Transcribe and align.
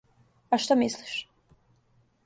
А 0.53 0.59
шта 0.63 0.73
мислиш? 0.83 1.13